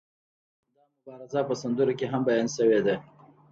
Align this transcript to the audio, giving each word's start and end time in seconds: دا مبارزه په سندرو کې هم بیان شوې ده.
دا 0.75 0.83
مبارزه 0.91 1.41
په 1.49 1.53
سندرو 1.61 1.93
کې 1.99 2.05
هم 2.11 2.21
بیان 2.27 2.47
شوې 2.55 2.79
ده. 2.85 2.95